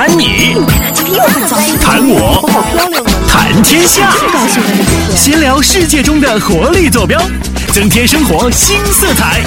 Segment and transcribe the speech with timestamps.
[0.00, 0.54] 谈你，
[1.82, 2.48] 谈我，
[3.28, 4.10] 谈天下，
[5.14, 7.20] 闲聊世界中的活力坐标，
[7.74, 9.42] 增添生活新色彩。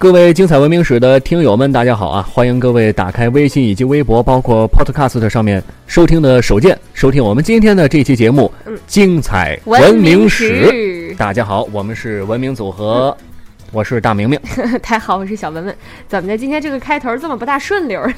[0.00, 2.22] 各位精彩文明史的听友们，大家好啊！
[2.32, 8.50] 欢迎各位打开微信以及微博，包括 Podcast 上面收听的首件，收听我们今天的这期节目
[8.86, 11.12] 《精彩文明史》。
[11.18, 13.14] 大家好，我们是文明组合，
[13.72, 14.40] 我是大明明。
[14.82, 15.76] 太好，我是小文文。
[16.08, 16.38] 怎么的？
[16.38, 18.10] 今天这个开头这么不大顺溜儿？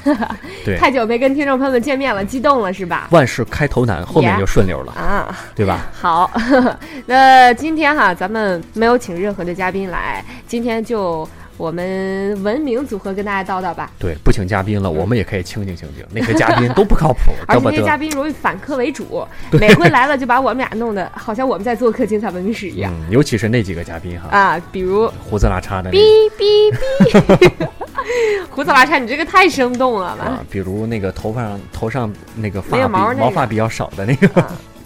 [0.63, 3.09] 对， 太久没跟听众朋友们见面了，激动了是吧？
[3.11, 5.87] 万事开头难，后面就顺溜了啊，对吧？
[5.91, 6.31] 好，
[7.05, 11.27] 那今天哈，咱们没有请任何的嘉宾来，今天就。
[11.57, 13.91] 我们文明组合跟大家叨叨吧。
[13.99, 16.05] 对，不请嘉宾了，我们也可以清静清静。
[16.11, 22.93] 那些嘉宾都不靠谱， 而且那些嘉宾容易反客为主， 每回来了就把我们俩弄得好像我们在做客精彩文明史一样。
[23.09, 25.97] 尤其是那几个嘉宾哈啊，比如胡子拉碴的，哔
[26.37, 26.73] 哔
[27.05, 27.67] 哔，
[28.49, 30.43] 胡子拉碴，你这个太生动了吧？
[30.49, 34.43] 比如那个头发上头上那个发毛毛发比较少的那个。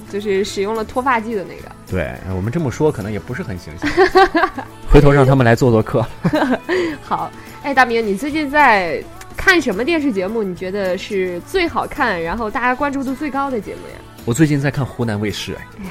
[0.09, 1.75] 就是使用了脱发剂的那个。
[1.89, 3.89] 对我们这么说，可能也不是很形象。
[4.91, 6.05] 回头让他们来做做客。
[7.01, 7.31] 好，
[7.63, 9.01] 哎，大明，你最近在
[9.37, 10.43] 看什么电视节目？
[10.43, 13.95] 你觉得是最好看，然后大家关注度最高的节目呀？
[14.25, 15.55] 我最近在看湖南卫视。
[15.79, 15.87] 哎，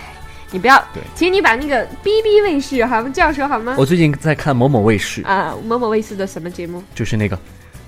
[0.51, 3.75] 你不要，对，请你把那个 B B 卫视，好这样说好吗？
[3.79, 6.85] 我最近在看某某卫视啊，某某卫视的什么节目？
[6.95, 7.39] 就是那个，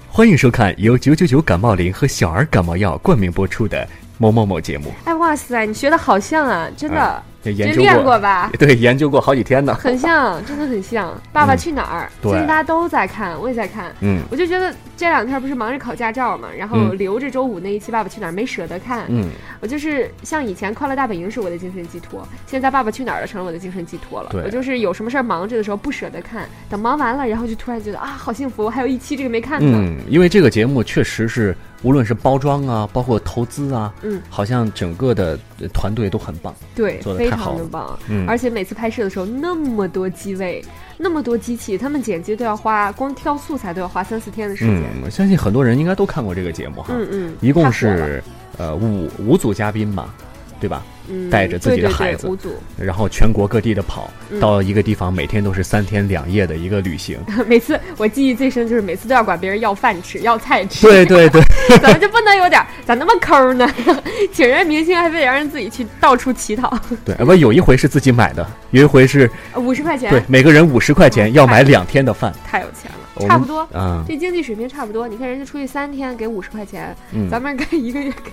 [0.09, 3.87] 欢迎收看由九九九感冒灵和小儿感冒药冠名播出的。
[4.21, 7.23] 某某某节目，哎哇塞，你学的好像啊，真的。
[7.45, 8.51] 研究过吧？
[8.59, 9.75] 对，研究过好几天呢。
[9.75, 11.19] 很像，真的很像。
[11.33, 12.11] 爸爸去哪儿？
[12.23, 13.93] 最近大家都在看，我也在看。
[14.01, 19.05] 嗯，我就觉得这两天不是忙着考驾照嘛，然后留着周五那一期《爸爸去哪儿》没舍得看。
[19.09, 19.29] 嗯，
[19.61, 24.31] 我就是像以前《快乐大本营》是我的精神寄托，现在《爸爸去哪儿》了成了我的精神寄托了。
[24.45, 29.79] 我就是有什么事儿忙着的时候不舍得看，等忙完了，然后就突然觉得啊，好幸福，还有一期这个没看呢。
[29.81, 35.39] 嗯，因为这个节目确实是无论是包装啊，包括投资啊，嗯，好像整个的
[35.73, 36.55] 团队都很棒。
[36.75, 37.99] 对，做的太好了，棒。
[38.27, 40.65] 而且每次拍摄的时候那么多机位，
[40.97, 44.83] 那么多机器，他们剪辑都要花，光挑素材都要花三四天的时间。
[45.05, 46.95] 我相信很多人应该都看过这个节目哈。
[46.97, 48.23] 嗯嗯，一共是
[48.57, 50.15] 呃五五组嘉宾吧，
[50.61, 50.83] 对吧？
[51.31, 52.29] 带着自己的孩子，
[52.77, 54.11] 然后全国各地的跑，
[54.41, 57.19] 到一个地方，每天都是三天两夜的一个旅行。
[57.47, 60.87] 每次我记忆最深就是每次都要管别人要饭吃，要菜吃。
[60.87, 61.43] 对对对，
[61.79, 63.69] 咱们就不能有点咋那么抠呢？
[64.33, 66.73] 请人明星还非得让人自己去到处乞讨。
[67.05, 70.11] 对，不有一回是自己买的，有一回是五十块钱。
[70.11, 72.33] 对，每个人五十块钱要买两天的饭。
[72.45, 75.07] 太有钱了，差不多啊，这经济水平差不多。
[75.09, 76.95] 你看人家出去三天给五十块钱，
[77.31, 78.31] 咱们该一个月给。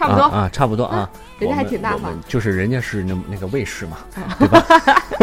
[0.00, 3.98] 差不多啊，差不多啊， 人家还挺大方，就是人家是那那个卫视嘛，
[4.38, 4.64] 对吧？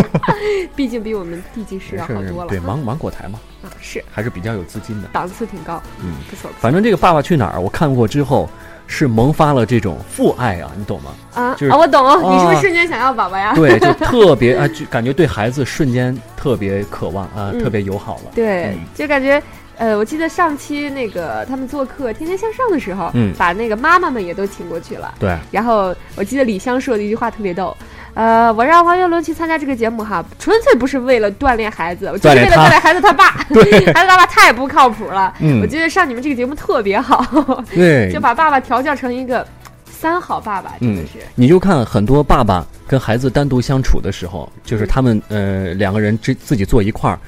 [0.75, 2.47] 毕竟比我们地级市要好多了。
[2.47, 6.51] 对，芒芒果台嘛，啊是，还是比较有资金的，档次挺高，嗯，不错。
[6.59, 8.47] 反正这个《爸爸去哪儿》，我看过之后
[8.85, 11.11] 是萌发了这种父爱啊，你懂吗？
[11.33, 13.53] 啊，就是我懂，你是不是瞬间想要宝宝呀？
[13.55, 18.31] 对，就特别啊，就感觉对孩子瞬间特别渴望啊，特别友好了。
[18.35, 19.41] 对，就感觉。
[19.77, 25.13] 呃，我记得上期那个他们做客《天天向上》的时候，嗯，把那个妈妈们也都请过去了。
[25.19, 25.37] 对。
[25.51, 27.75] 然后我记得李湘说的一句话特别逗，
[28.15, 33.45] 呃，我让王岳伦去参加这个节目哈，纯粹不是为了锻炼孩子，我就是为了锻炼孩子他爸。
[33.53, 33.85] 对。
[33.93, 35.31] 孩子他爸太不靠谱了。
[35.39, 35.61] 嗯。
[35.61, 37.23] 我觉得上你们这个节目特别好。
[37.69, 38.09] 对。
[38.13, 39.45] 就把爸爸调教成一个
[39.85, 41.19] 三好爸爸，真的是。
[41.35, 47.19] 你就看很多爸爸跟孩子单独相处的时候，就是他们呃两个人自自己坐一块儿。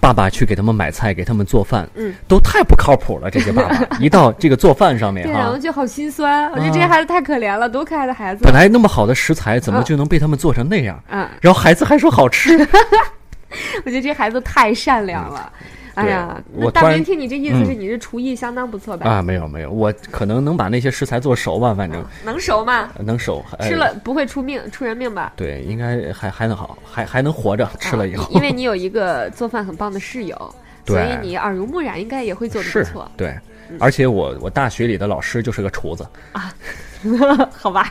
[0.00, 3.30] 爸爸去给他们买菜，给他们做饭，嗯，都太不靠谱了。
[3.30, 6.50] 这些爸爸 一到这个做饭上面，对，然后就好心酸。
[6.52, 8.44] 我觉得这些孩子太可怜了，多可爱的孩子！
[8.44, 11.02] 本来那么好的食材，怎么就能被他们做成那样？
[11.10, 12.56] 嗯，然后孩子还说好吃。
[13.84, 15.52] 我觉得这孩子太善良了。
[15.98, 19.10] 哎呀，我大明听你这意思是你这厨艺相当不错吧？
[19.10, 22.88] 啊，没有没有，我可能能把那些食材做熟吧，反正能熟吗？
[23.00, 25.32] 能熟，吃了不会出命出人命吧？
[25.34, 28.28] 对，应该还还能好，还还能活着，吃了以后。
[28.30, 30.54] 因为你有一个做饭很棒的室友，
[30.86, 33.10] 所以你耳濡目染，应该也会做的不错。
[33.16, 33.36] 对，
[33.80, 36.54] 而且我我大学里的老师就是个厨子啊，
[37.50, 37.88] 好吧。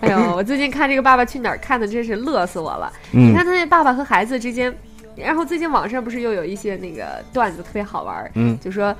[0.00, 2.92] 哎呦，我最近看这个《爸爸去哪儿》，看的真是乐死我了。
[3.12, 4.74] 你看他那爸爸和孩子之间。
[5.16, 8.94] 然后最近网上不是又有一些那个段子特别好玩儿，嗯，就说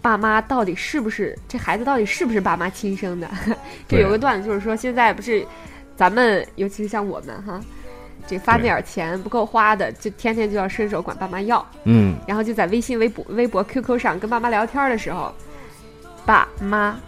[0.00, 3.28] 爸妈到底是不是这孩子到底是不是爸妈亲生的？
[3.88, 5.44] 就有个段子就是说现在不是
[5.96, 7.60] 咱们尤其是像我们哈，
[8.26, 15.34] 这发那点钱不够花的，就天天就要伸手管爸妈要，嗯，然后就在微信、微博、微博、QQ 上跟爸妈聊天的时候，
[16.24, 16.98] 爸妈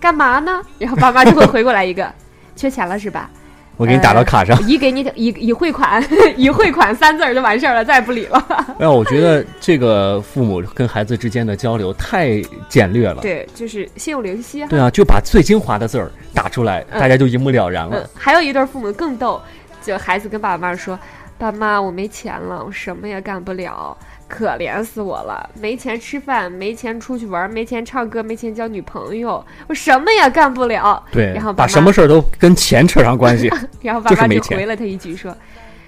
[0.00, 0.62] 干嘛呢？
[0.78, 2.12] 然后爸妈就会回过来一个
[2.56, 3.30] 缺钱了是吧？
[3.78, 6.04] 我给你打到卡上，已给你已已汇款，
[6.36, 8.46] 已汇款三字儿就完事儿了，再也不理了。
[8.78, 13.22] 哎，我觉得这个父母跟孩子之间的交流太简略了。
[13.22, 14.66] 对，就是心有灵犀。
[14.66, 18.10] 对啊，就把最精华的字儿打出来，大家就一目了然了。
[18.14, 19.40] 还有一对父母更逗，
[19.80, 20.98] 就孩子跟爸爸妈妈说
[21.38, 23.96] ：“爸妈，我没钱了，我什么也干不了。”
[24.28, 31.02] 可怜死我了，没钱吃饭，没钱出去玩，没钱唱歌，没钱交女朋友，我什么也干不了。
[31.10, 33.50] 对，然后把什么事儿都跟钱扯上关系。
[33.80, 35.34] 然后爸爸就回了他一句说：“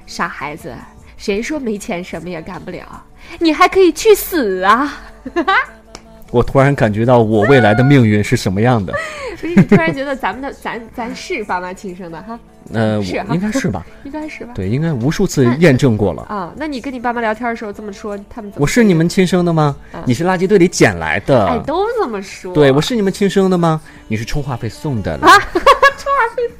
[0.07, 0.75] 傻孩子，
[1.17, 3.05] 谁说没钱什么也干不了？
[3.39, 4.99] 你还可以去死啊！”
[6.31, 8.93] 我突然感觉到我未来的命运是什么样的。
[9.41, 12.39] 所以你，突然觉得咱们的 咱咱是爸妈亲生的哈。
[12.73, 13.85] 呃，是应该是吧？
[14.05, 14.53] 应该是吧？
[14.55, 16.53] 对，应该无数次验证过了啊。
[16.57, 18.63] 那你跟你爸妈聊天的时候这么说，他们怎么？
[18.63, 19.75] 我是你们亲生的吗？
[20.05, 21.47] 你是垃圾堆里捡来的？
[21.49, 22.53] 哎，都这么说。
[22.53, 23.81] 对，我是你们亲生的吗？
[24.09, 25.13] 你是充话费送的？
[25.23, 26.43] 啊，充话费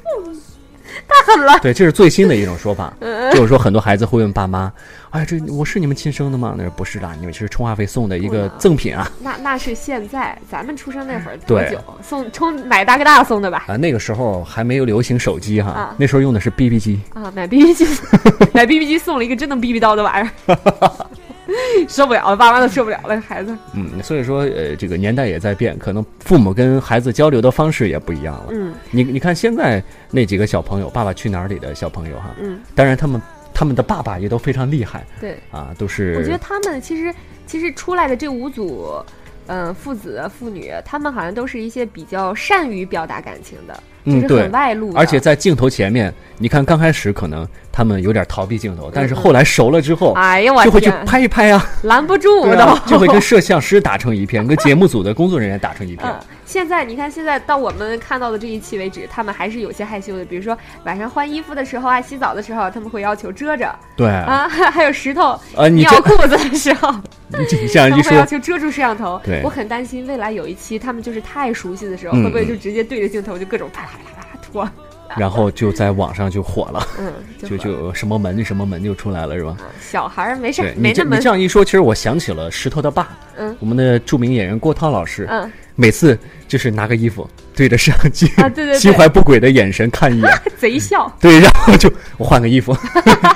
[1.11, 1.59] 太狠了！
[1.61, 2.93] 对，这是最新的一种说法，
[3.33, 4.71] 就是说很多孩子会问爸妈
[5.11, 9.09] ：“哎，这我是你们亲生的吗？”那不是的，你们是充话费送的一个赠品啊。
[9.19, 13.65] 那那是现在，咱们出生那会儿多久送充买大哥大送的吧？
[13.67, 17.85] 啊，那个时候还没有流行手机哈，那时候用的是 BB 机啊，买 BB 机，
[18.53, 20.57] 买 BB 机送了一个真能 BB 叨的玩意儿。
[21.87, 23.57] 受不了了，爸妈都受不了了，孩子。
[23.73, 28.47] 嗯，所以说，呃，这个年代也在变，可能父母跟孩子交流的方式也不一样了。
[28.51, 33.21] 嗯，你你看现在那几个小朋友，《爸爸去哪儿》里的小朋友哈，嗯，当然他们
[33.53, 35.05] 他们的爸爸也都非常厉害。
[35.19, 36.15] 对，啊，都是。
[36.17, 37.13] 我觉得他们其实
[37.45, 38.95] 其实出来的这五组，
[39.47, 43.83] 嗯，父子父女，他们好像都是一些比较善于表达感情的。
[44.05, 56.13] 嗯，对，外露，而且在镜头前面，你看刚开始可能他们有点逃避镜头，但是后来熟了之后，哎呀，我就会去拍一拍啊， 拦不住都，就会跟摄像师打成一片，跟节目组的工作人员打成一片。
[56.45, 60.25] 现在你看，现在到我们看到的这一期为止，他们还是有些害羞的。
[60.25, 63.73] 比如说晚上换衣服的时候啊，洗澡的时候，他们会要求遮着。
[63.95, 66.91] 对啊， 还有石头呃，尿裤子的时候，
[67.29, 69.21] 你这样一说，要求遮住摄像头。
[69.23, 73.83] 对，我很担心未来有一期他们就是太熟悉的时候，会不会就直接对着镜头就各种啪
[75.17, 77.11] 然后就在网上就火了， 嗯，
[77.49, 79.57] 就就什么门什么门就出来了，是吧？
[79.81, 81.17] 小孩儿没事，没这么。
[81.17, 86.17] 你这样一说，其实我想起了石头的爸，嗯，我们的著名演员郭涛老师，嗯，每次
[86.47, 91.13] 就是拿个衣服对着摄像机，啊，对对，心怀不轨的眼神看一眼， 贼笑。
[91.19, 92.73] 对，然后就我换个衣服，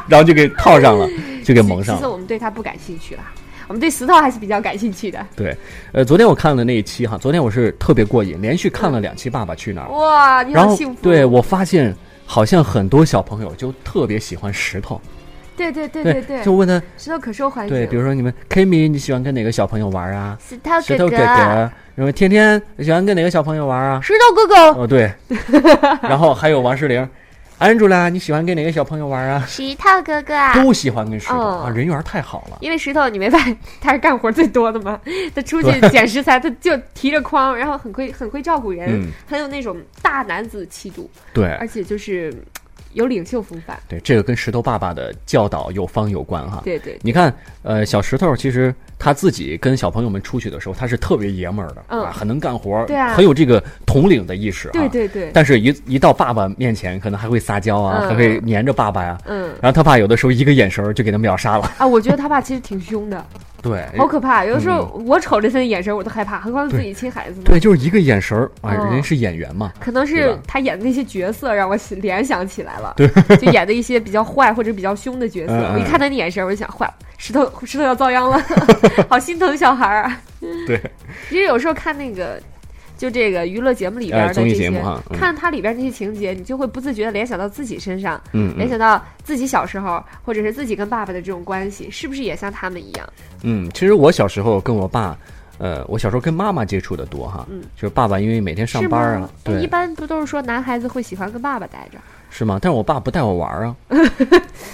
[0.07, 1.05] 然后就给套上了，
[1.43, 1.99] 就给蒙上了。
[1.99, 3.21] 其实我们对他不感兴趣了。
[3.67, 5.25] 我们对石头还是比较感兴趣的。
[5.35, 5.55] 对，
[5.91, 9.87] 呃，昨天我看了那一期哈，昨天我是特别过瘾，连续看了两期《爸爸去哪儿》。
[9.91, 11.01] 哇，你好幸福！
[11.01, 11.95] 对我发现，
[12.25, 14.99] 好像很多小朋友就特别喜欢石头。
[15.57, 17.73] 对对对对对，就问他石头可受欢迎。
[17.73, 20.37] 对，比如说你们 Kimi，你喜欢跟哪个小朋友玩啊？
[20.47, 21.71] 石头石头哥哥。
[21.95, 24.01] 然后天天喜欢跟哪个小朋友玩啊？
[24.03, 24.81] 石头哥哥。
[24.81, 25.11] 哦对。
[26.03, 27.07] 然后还有王诗龄。
[27.57, 28.09] 安住啦！
[28.09, 29.45] 你喜欢跟哪个小朋友玩啊？
[29.47, 32.57] 石头哥哥啊，都喜欢跟石头啊，人缘太好了。
[32.59, 34.99] 因为石头，你没发现他是干活最多的吗？
[35.33, 41.09] 他出去捡食材，他就提着筐，然后很会很会照顾人，很有那种大男子气度。
[41.33, 42.33] 对，而且就是
[42.95, 43.79] 有领袖风范。
[43.87, 46.61] 对，这个跟石头爸爸的教导有方有关哈。
[46.65, 47.31] 对对，你看，
[47.61, 48.73] 呃，小石头其实。
[48.97, 55.29] 他自己跟小朋友们出去的时候，他是特别爷们儿的，嗯，很能干活，对啊，很有这个统领的意识，对对对。
[55.33, 59.49] 但是，一一到爸爸面前，可能还会撒娇啊，还会黏着爸爸呀，嗯。
[59.61, 61.85] 然后他爸有的时候一个眼神就给他秒杀了啊！
[61.85, 63.23] 我觉得他爸其实挺凶的，
[63.65, 64.45] 对，好可怕。
[64.45, 67.45] 有的时候我瞅着他的眼神我都害怕，何况自己亲孩子呢？
[67.45, 73.07] 对，就是一个眼神啊，人是演员嘛，可能是他演的那些角色让我联想起来了，对，
[73.37, 75.53] 就演的一些比较坏或者比较凶的角色。
[75.73, 76.93] 我一看他的眼神，我就想坏了。
[77.17, 78.39] 石头石头要遭殃了，
[79.09, 80.21] 好心疼小孩儿啊！
[80.67, 80.79] 对，
[81.29, 82.39] 其实有时候看那个，
[82.97, 84.71] 就这个娱乐节目里边的这些，
[85.11, 93.07] 看它里边那些情节，你就会不自觉的联想到自己身上，嗯，联想到自己小时候，或者是自己跟爸爸的这种关系，是不是也像他们一样？
[93.43, 95.17] 嗯，其实我小时候跟我爸，
[95.57, 101.97] 呃，我小时候跟妈妈接触的多哈，嗯，就是爸爸因为每天上班啊，对，一般不都是说男孩子会喜欢跟爸爸待着？
[102.37, 102.59] 是吗？
[102.61, 103.75] 但是我爸不带我玩啊。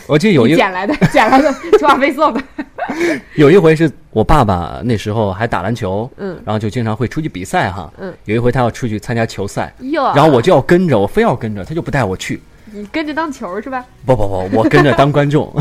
[0.07, 2.41] 我记得有 一捡来的， 捡来的，充话费送的。
[3.35, 8.11] 有一回是我爸爸那时候还打篮球，嗯，然后就经常会出去比赛哈，嗯。
[8.25, 12.41] 有一回他要出去参加球赛，哟，然后我就要跟着，我非要跟着，他就不带我去。
[12.73, 13.85] 你跟着当球是吧？
[14.05, 15.53] 不不不，我跟着当观众。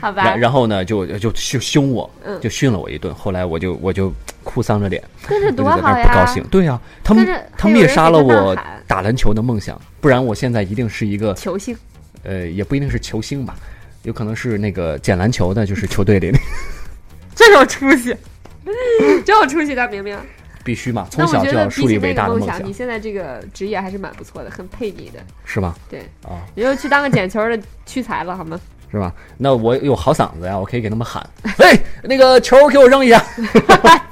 [0.00, 0.36] 好吧。
[0.36, 2.08] 然后呢，就就就凶我，
[2.40, 3.12] 就训了我一顿。
[3.14, 4.12] 后来我就我就
[4.56, 6.08] 哭丧着脸，跟着多好呀！
[6.08, 11.76] 不高兴，对呀，他们他灭杀了我打篮球的梦想，不然我现在一定是一个球星。
[12.22, 13.54] 呃，也不一定是球星吧，
[14.04, 16.38] 有可能是那个捡篮球的，就是球队里的。
[17.36, 18.16] 真有出息，
[19.26, 20.18] 真有出息的明明。
[20.64, 22.66] 必须嘛，从小就要树立伟大的梦想。
[22.66, 25.74] 你现在这个职业还是蛮不错的，很配你的，是吗？
[25.90, 28.58] 对啊，你就去当个捡球的屈才了，好吗？
[28.90, 29.12] 是吧？
[29.36, 31.24] 那我有好嗓子呀，我可以给他们喊
[31.58, 33.22] ：“喂，那个球给我扔一下。”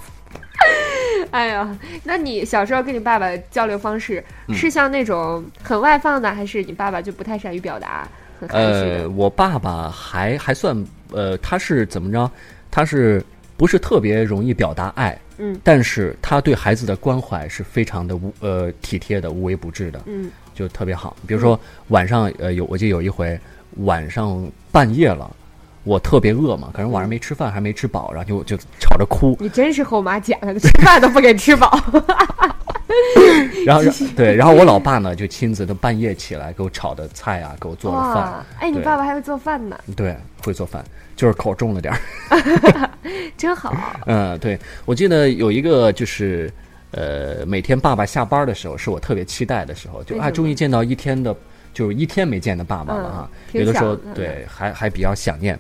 [1.30, 8.06] 哎呀，那你小时候跟你爸爸交流方式是像那种很外放的，还是你爸爸就不太善于表达？
[8.49, 10.76] 呃，我爸爸还还算
[11.11, 12.30] 呃，他是怎么着？
[12.71, 13.25] 他是
[13.56, 15.18] 不是特别容易表达爱？
[15.38, 20.00] 嗯，但是他对孩子的关怀是非常的无呃体贴的，无微不至的。
[20.06, 21.16] 嗯，就特别好。
[21.26, 23.38] 比如说晚上呃有，我记得有一回
[23.78, 25.28] 晚上半夜了，
[25.85, 29.37] 我特别饿嘛，可能晚上没吃饭还没吃饱，然后就就吵着哭。
[29.38, 31.71] 你真是后妈捡来的，吃饭都不给吃饱。
[33.67, 33.83] 然后，
[34.14, 38.45] 对，然后我老爸呢，就亲自都半夜起来给我炒的菜啊，给我做了饭。
[38.61, 39.76] 哎，你爸爸还会做饭呢？
[39.97, 40.85] 对，会做饭，
[41.17, 42.91] 就是口重了点儿。
[43.37, 43.75] 真好。
[44.07, 46.53] 嗯，对，我记得有一个就是，
[46.93, 51.35] 呃，每天爸爸下班的时候，是我特别期待的时候，就啊，终于见到一天的，
[51.75, 53.31] 就是一天没见的爸爸了哈。
[53.52, 55.59] 有的时候，对，还还比较想念。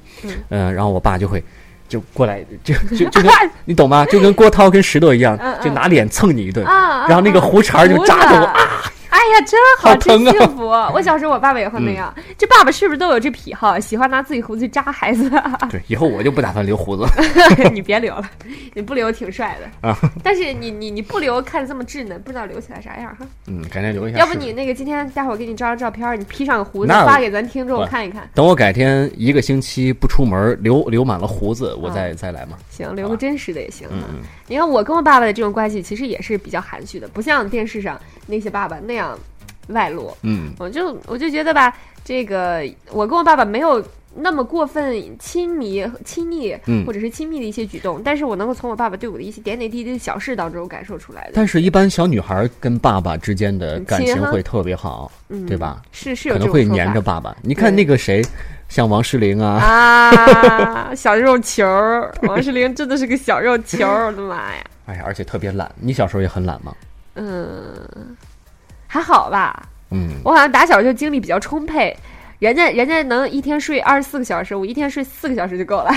[0.48, 1.44] 嗯，然后我爸就会。
[1.86, 3.30] 就过来，就 就就跟
[3.66, 4.06] 你懂吗？
[4.06, 8.58] 就跟郭涛跟石头一样，就拿脸蹭你一顿，然后那个胡茬就扎着我啊。
[9.14, 10.66] 哎呀，真好，真幸福！
[10.92, 12.12] 我小时候我爸爸也会那样。
[12.36, 15.30] 这爸爸是不是都有这癖好，喜欢拿自己胡子扎孩子？
[15.70, 17.06] 对，以后我就不打算留胡子。
[17.72, 18.28] 你别留了，
[18.74, 19.96] 你不留挺帅的啊。
[20.20, 23.24] 但是你你你不留，看着这么稚嫩，不知道留起来啥样哈。
[23.46, 24.18] 嗯，改天留一下。
[24.18, 28.28] 要不你那个今天待会儿给你照张照片，你披上个胡子发给咱听众看一看。
[28.34, 32.58] 等我改天一个星期不出门，留留满了胡子，我再再来嘛。
[32.68, 33.86] 行，留个真实的也行。
[33.92, 34.20] 嗯嗯。
[34.46, 39.18] 你看我跟我爸爸的这种关系，其实也是比较含蓄的，不像电视上那些爸爸那样。
[39.68, 41.74] 外露，嗯，我就我就觉得吧，
[42.04, 43.82] 这个我跟我爸爸没有
[44.14, 51.30] 那么过分亲密、亲密，或者是亲密的一些举动，但是我能够从我爸爸对我的一些点点滴滴的小事当中感受出来的。
[51.32, 55.80] 但是，一般小女孩跟爸爸之间的感情会特别好，嗯对吧？
[55.92, 57.34] 是是有，可能会黏着爸爸。
[57.40, 58.22] 你看那个谁，
[58.74, 61.64] 像王诗龄啊，啊， 小肉球，
[62.22, 64.64] 王诗龄真的是个小肉球，我的妈呀！
[64.86, 65.70] 哎呀，而且特别懒。
[65.78, 66.74] 你小时候也很懒吗？
[67.14, 68.16] 嗯。
[68.88, 71.96] 还好吧，嗯，我好像打小就精力比较充沛，
[72.44, 75.90] 人家人家能一天睡二十四个小时，我一天睡四个小时就够了。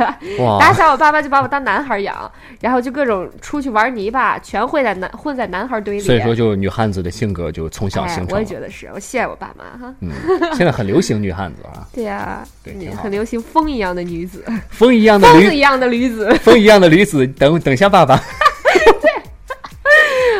[0.60, 2.30] 打小我爸爸就把我当男孩养，
[2.60, 6.00] 然后就各种出去玩泥巴，全混在男混在男孩堆里。
[6.00, 8.36] 所以说，就女汉子的性格就从小形成。
[8.36, 9.94] 我也觉得是，我谢谢我爸妈哈。
[10.00, 10.12] 嗯，
[10.52, 11.88] 现在很流行女汉子啊。
[11.94, 18.20] 对呀，对，很流行风一样的女子，风一样的疯子 一样的驴子，风一样的驴子，等等下爸爸。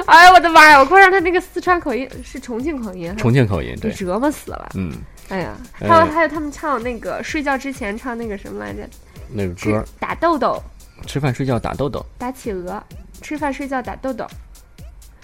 [0.04, 0.78] 哎呀，我的妈呀！
[0.78, 4.68] 我快让他那个四川口音是重庆口音，重庆口音，对，折磨死了。
[4.74, 4.92] 嗯，
[5.34, 8.88] 哎呀，还有还有，他们唱那个睡觉之前唱那个什么来着？
[9.32, 9.84] 那个歌。
[9.98, 10.62] 打豆豆，
[11.06, 12.80] 吃饭睡觉打豆豆，打企鹅，
[13.20, 14.24] 吃饭睡觉打豆豆，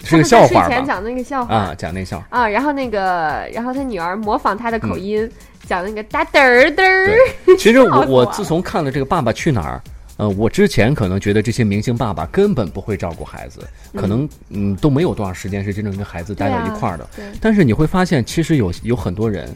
[0.02, 1.54] 是个笑话睡前讲那个笑话。
[1.54, 2.26] 啊，讲那笑话。
[2.30, 2.48] 啊。
[2.48, 5.30] 然后那个，然后他女儿模仿他的口音
[5.64, 7.56] 讲那个打嘚儿嘚儿。
[7.56, 9.80] 其实我 我自从看了这个《爸爸去哪儿》。
[10.16, 17.08] 呃，我之前可能觉得这些明星爸爸根本不会照顾孩子，可能嗯都没有多长时间是真正跟孩子待在一块儿的。
[17.40, 19.48] 但是你会发现，其实有有很多人，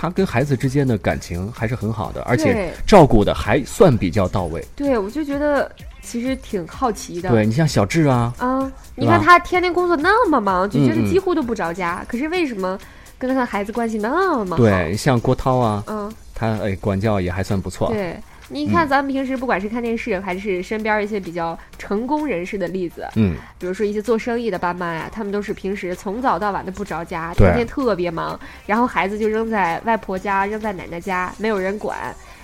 [0.00, 4.64] 他跟孩子之间的感情还是很好的，而且照顾的还算比较到位。
[4.74, 7.28] 对，我就觉得其实挺好奇的。
[7.28, 12.78] 对你像小智啊，啊，你看他天天工作那么忙，就觉得几乎都不着家，可是为什么
[13.18, 14.56] 跟他的孩子关系那么好？
[14.56, 17.88] 对，像郭涛啊，嗯，他哎管教也还算不错。
[17.88, 18.18] 对。
[18.52, 31.96] 你看，咱们平时不管是看电视，还是身边一些比较成功人士的例子，嗯，比如说一些做生意的爸妈呀，他们都是平时从早到晚的不着家，天天特别忙，然后孩子就扔在外婆家，扔在奶奶家，没有人管，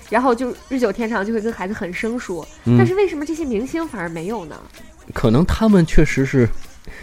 [0.09, 2.45] 然后就日久天长就会跟孩子很生疏。
[2.77, 4.55] 但是为什么这些明星反而没有呢？
[5.13, 6.47] 可能他们确实是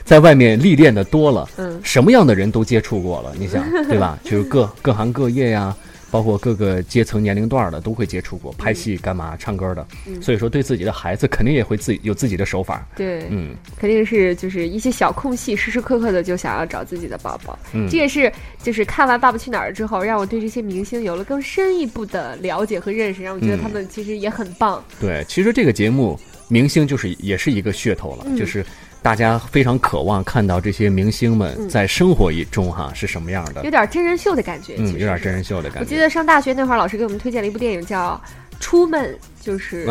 [0.02, 4.18] 在外面历练的多了，嗯，什么样的人都接触过了，你想 对吧？
[4.24, 5.76] 就是各各行各业呀。
[6.14, 9.84] 包括各个阶层、年龄段的都会接触过，拍戏、干嘛、唱歌的，
[10.22, 12.86] 所以说对自己的孩子肯定也会自己有自己的手法。
[12.94, 17.58] 对，嗯，肯定是就是一些小空隙，时时刻刻的就想要找自己的宝宝。
[17.72, 24.84] 嗯，这也是就是看完《爸爸去哪儿》之后，让我对这些明星有了更深一步的了解和认识，让我觉得他们其实也很棒。
[25.00, 26.16] 对，其实这个节目
[26.46, 28.64] 明星就是也是一个噱头了，就是。
[29.04, 34.76] 大家非常渴望看到这些明星们在生活中哈是什么样的，有点真人秀的感觉。
[34.78, 35.80] 嗯，有点真人秀的感觉。
[35.80, 38.18] 我记得上大学那会儿，老师给我们推荐了一部电影，叫
[38.58, 39.86] 《出门》，就是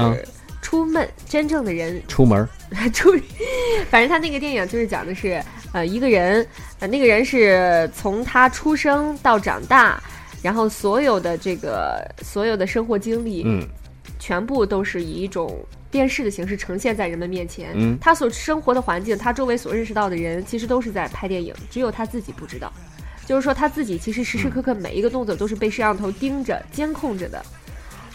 [0.64, 2.50] 出门真正的人出门
[2.92, 3.12] 出。
[3.92, 5.40] 反正他那个电影就是讲的是
[5.74, 6.44] 呃一个人，
[6.80, 10.02] 呃那个人是从他出生到长大，
[10.42, 13.62] 然后所有的这个所有的生活经历，嗯。
[14.20, 17.72] 全部都是以一种电视的形式呈现在人们面前。
[17.76, 22.72] 嗯，他所生活的环境，他周围所认识到的人，其实都是在拍电影，只有他自己不知道。
[23.26, 27.46] 就是说，他自己其实时时刻刻每一个动作都是被摄像头盯着、监控着的。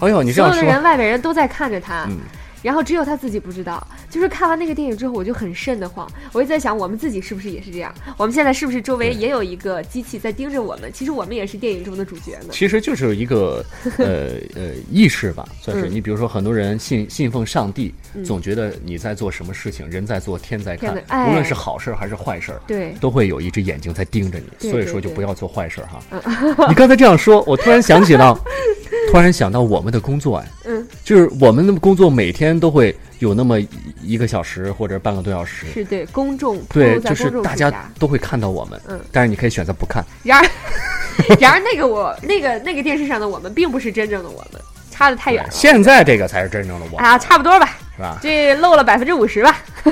[0.01, 2.05] 哎呦，你这样说，所有的人、外边人都在看着他。
[2.11, 2.19] 嗯。
[2.63, 6.09] 然后只有他自己不知道，就是看完那个电影之后，我就很瘆得慌。
[6.33, 7.93] 我就在想，我们自己是不是也是这样？
[8.17, 10.91] 我们现在是不是周围也有一个机器在盯着我们？
[10.93, 12.49] 其实我们也是电影中的主角呢。
[12.51, 13.65] 其实就是一个
[13.99, 15.89] 呃呃意识吧，算是。
[15.89, 20.95] 你比如说，很多人信 信奉上帝，总觉得你在做什么事情，人在做，天在看，
[21.29, 24.71] 无论是好事还是坏事，对，都会有一只眼睛在盯着你。
[24.71, 26.01] 所以说，就不要做坏事哈。
[26.69, 28.39] 你刚才这样说，我突然想起到，
[29.11, 32.95] 突然想到我们的工作哎，嗯，就是我们的工作每天都会。
[33.19, 33.59] 有那么
[34.01, 40.05] 一个小时或者半个多小时，是对公众对，就是大家都会看到我们，嗯，但是你可以选择不看。
[40.23, 40.49] 然而，
[41.41, 45.51] 然而那个我那个那个电视上的我们，并不是真正的我们，差的太远了。
[45.51, 48.17] 现在这个才是真正的我啊，差不多吧，是吧？
[48.23, 49.65] 这漏了百分之五十吧，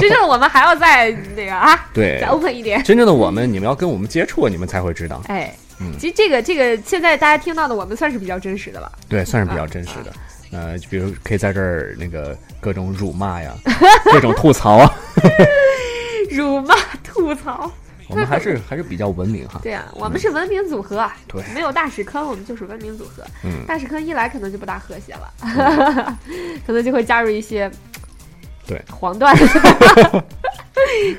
[0.00, 2.82] 真正的我们还要再那个啊，对，再 open 一点。
[2.82, 5.20] 真正的我们，你们要跟我们接触，你们才会知道。
[5.26, 8.90] 哎，嗯，其实这个这个现在大家听到的我们，算是比较真实的了。
[9.10, 10.10] 对，算是比较真实的。
[10.52, 13.54] 呃，就比如可以在这儿那个各种辱骂呀，
[14.12, 14.92] 各种吐槽啊，
[16.30, 17.70] 辱骂吐槽，
[18.08, 19.60] 我们还是还是比较文明哈。
[19.64, 23.22] 对啊，我们是文明组合，对，没有大屎坑，我们就是文明组合。
[23.44, 26.18] 嗯，大屎坑一来可能就不大和谐了，
[26.66, 27.70] 可能就会加入一些
[28.66, 29.46] 对黄段子、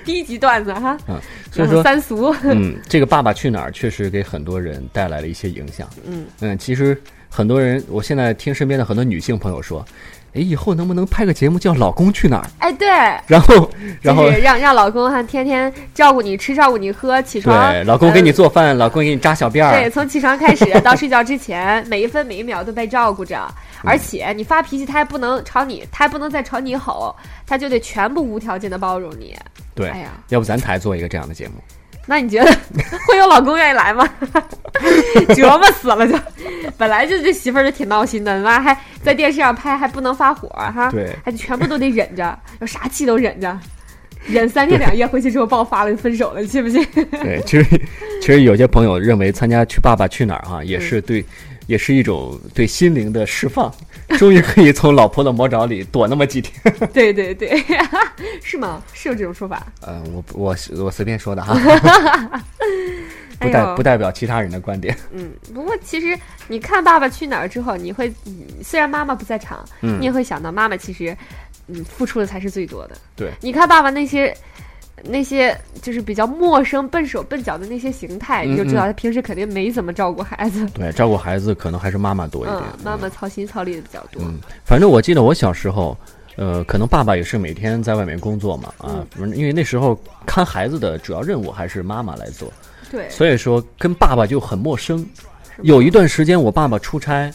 [0.03, 0.97] 低级段子哈。
[1.07, 1.17] 嗯，
[1.51, 2.35] 所以说三俗。
[2.43, 5.89] 嗯，这个《爸爸去哪儿》确实给很多人带来了一些影响。
[6.05, 7.01] 嗯嗯，其实。
[7.33, 9.85] 很多人，我现在听身边的很多女性朋友说，
[10.33, 12.43] 哎，以后能不能拍个节目叫《老公去哪儿》？
[12.59, 12.87] 哎，对。
[13.25, 13.71] 然后，
[14.01, 17.71] 然后让让老公哈天天照顾你吃，照顾你喝，起床。
[17.71, 19.71] 对，老公给你做饭，老公给你扎小辫儿。
[19.71, 23.47] 对，从起床开始 到睡觉之前，每一分每一秒都被照顾着。
[23.83, 27.15] 而且你发脾气，他还不能朝你，他还不能再朝你吼，
[27.47, 29.35] 他就得全部无条件的包容你。
[29.73, 31.53] 对，哎呀，要不咱台做一个这样的节目？
[32.05, 32.51] 那你觉得
[33.07, 34.07] 会有老公愿意来吗？
[35.35, 36.17] 折磨死了就，
[36.77, 43.57] 本来就这媳妇儿就挺闹心的，妈还在电视上拍，还不能发火哈，对，还全部都得忍着，有啥气都忍着，
[44.25, 46.85] 忍三天两夜，回去之后爆发了就分手了，你信不信？
[46.93, 47.81] 对，其实
[48.21, 51.23] 其实有些朋友认为参加去爸爸去哪儿哈，也是对。
[51.67, 53.73] 也是一种对心灵的释放，
[54.19, 56.53] 终于可以从老婆的魔爪里躲那么几天。
[56.93, 57.63] 对 对对，
[58.43, 58.81] 是吗？
[58.93, 59.65] 是有这种说法？
[59.81, 61.53] 呃，我我我随便说的哈，
[63.39, 64.95] 不代不代表其他人的观点。
[65.11, 68.13] 嗯，不过其实你看《爸爸去哪儿》之后，你会
[68.63, 71.15] 虽然妈妈不在场，你也会想到妈妈其实
[71.67, 72.95] 嗯付出的才是最多的。
[73.15, 74.35] 对，你看爸爸那些。
[75.03, 80.63] 那些就是比较陌生、笨手笨脚的那些形态，你就知道他平时肯定没怎么照顾孩子。
[80.67, 84.21] 对，照顾孩子可能还是妈妈多一点，妈妈操心操力的比较多。
[84.23, 85.97] 嗯，反正我记得我小时候，
[86.35, 92.53] 呃，可能爸爸也是每天在外面工作嘛，啊，因为那时候看孩子的主要任务还是妈妈来做。
[92.91, 95.03] 对，所以说跟爸爸就很陌生。
[95.63, 97.31] 有一段时间我爸爸出差，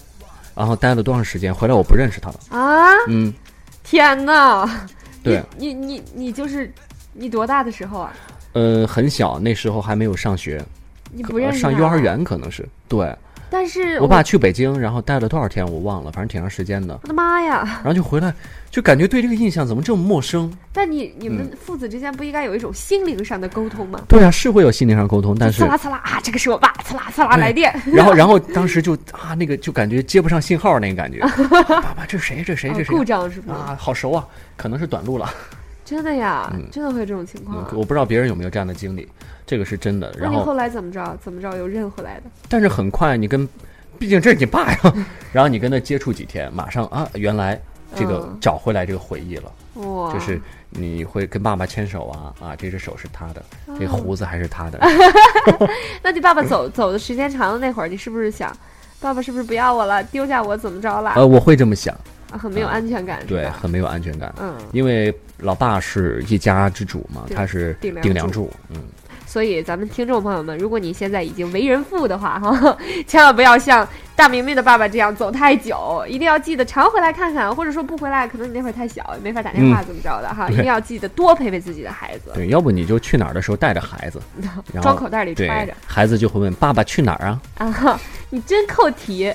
[0.55, 2.41] 然后待了多长时间，回来我不认识他了。
[2.51, 2.93] 啊？
[3.09, 3.35] 嗯。
[3.83, 4.87] 天哪！
[5.23, 6.73] 对，你你你就是。
[7.17, 8.13] 你多大的时候啊？
[8.53, 10.63] 呃，很小，那时候还没有上学。
[11.13, 13.15] 你不认识上幼儿园可能是对。
[13.49, 16.99] 但是我爸去北京，然后待了多少天我忘了，反正挺长时间的。
[17.03, 17.63] 我的妈呀！
[17.77, 18.35] 然后就回来，
[18.73, 20.53] 就感觉对这个印象怎么这么陌生？
[20.73, 24.03] 但你你们父子之间不应该有一种心灵上的沟通吗？
[24.09, 27.73] 对啊，是会有心灵上沟通，但是刺啦刺啦啊，这个是我爸，刺啦刺啦来电。
[27.93, 31.21] 然后然后当时就啊，那个就感觉接不上信号那个感觉。
[31.69, 32.43] 爸爸，这谁？
[32.45, 32.71] 这谁？
[32.71, 32.97] 这谁？
[32.97, 33.55] 故障是吧？
[33.55, 34.27] 啊，好熟啊，
[34.57, 35.33] 可能是短路了。
[35.87, 37.65] 真的呀，真的会有这种情况。
[37.73, 39.09] 我不知道别人有没有这样的经历，
[39.47, 40.13] 这个是真的。
[40.19, 41.17] 然后后来怎么着？
[41.23, 42.23] 怎么着又认回来的？
[42.49, 43.49] 但是很快，你跟，
[43.97, 44.79] 毕竟这是你爸呀，
[45.33, 47.59] 然后你跟他接触几天，马上啊，原来
[47.95, 49.53] 这个找回来这个回忆了。
[49.75, 50.13] 哇！
[50.13, 53.45] 就是你会跟爸爸牵手啊啊，这只手是他的，
[53.79, 54.81] 这胡子还是他的。
[56.03, 58.53] 那你爸爸走走的时间长了那会儿，你是不是想，
[58.99, 61.13] 爸爸是不是不要我了，丢下我怎么着了？
[61.15, 61.97] 呃，我会这么想。
[62.33, 64.35] 很没有安全感，对，很没有安全感。
[64.41, 68.51] 嗯，因为老爸是一家之主嘛，他是顶梁柱。
[68.71, 68.77] 嗯，
[69.27, 82.31] 所以咱们听众朋友们，如果你现在已经为人父的话，哈， 千万不要像大明明的爸爸这样走太久，一定要记得常回来看看，或者说不回来，可能你那会儿太小，没法打电话怎么着的哈， 一定要记得多陪陪自己的孩子。
[82.35, 84.21] 对，要不你就去哪儿的时候带着孩子，
[84.81, 87.41] 装口袋里揣着，孩子就会问爸爸去哪儿啊？
[87.59, 89.31] 啊，你真扣题，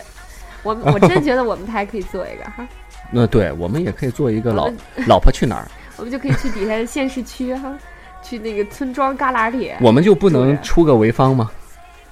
[0.64, 2.68] 我我真觉得我们台可以做一个哈。
[3.14, 4.72] 那对我们也可以做一个老
[5.06, 5.68] 老婆去哪儿？
[5.98, 7.78] 我们就可以去底下县市区哈，
[8.24, 9.72] 去那个村庄旮旯里。
[9.82, 11.52] 我们就不能出个潍坊吗？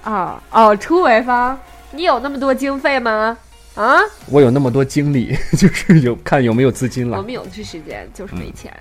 [0.02, 1.58] 啊哦，出潍坊？
[1.92, 3.36] 你有那么多经费吗？
[3.74, 3.98] 啊，
[4.30, 7.16] 我有那么多精力， 就是有看有没有资金了。
[7.18, 8.72] 我们有的是时间，就是没钱。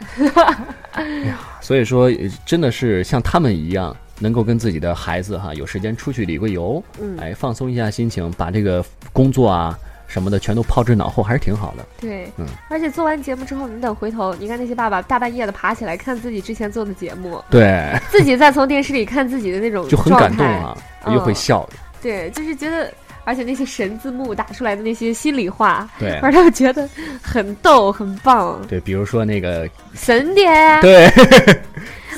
[0.91, 2.11] 哎呀，所以说
[2.45, 8.83] 真的是像他们一样，能够跟自己的孩子哈有时间出去旅个游，嗯，哎，放松一下心情，把这个
[9.13, 9.77] 工作啊
[10.09, 11.85] 什么的全都抛之脑后，还是挺好的。
[12.01, 20.75] 对，嗯，而且做完节目之后，你等回头，你看那些爸爸大半夜的爬起来看自己之前做的节目，对， 自己再从电视里看自己的那种，就很感动啊，
[21.13, 21.65] 又会笑。
[22.01, 22.91] 对，就是觉得。
[23.25, 26.89] 而且那些神字幕打出来的那些心里话，对，让他觉得
[27.21, 28.59] 很逗，很棒。
[28.67, 31.07] 对，比如说那个神点，对，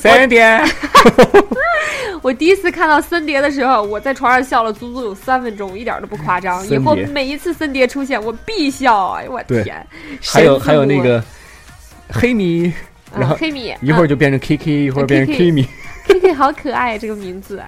[0.01, 0.61] 森碟。
[2.21, 6.65] 我第一次看到森碟的时候，我在床上笑了足足有三分钟，一点都不夸张。
[6.67, 9.11] 以后每一次森碟出现，我必笑。
[9.13, 9.85] 哎呦我天！
[10.23, 11.23] 还有还有那个
[12.09, 12.71] 黑米，
[13.17, 15.67] 然后黑米一会儿就变成 K K，一会儿变成 K 米。
[16.07, 17.61] K K 好可爱，这个名字。